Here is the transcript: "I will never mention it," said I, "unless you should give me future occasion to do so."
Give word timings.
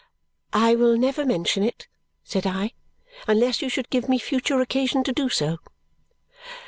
"I 0.55 0.73
will 0.73 0.97
never 0.97 1.25
mention 1.27 1.61
it," 1.61 1.87
said 2.23 2.47
I, 2.47 2.71
"unless 3.27 3.61
you 3.61 3.69
should 3.69 3.91
give 3.91 4.09
me 4.09 4.17
future 4.17 4.59
occasion 4.59 5.03
to 5.03 5.13
do 5.13 5.29
so." 5.29 5.59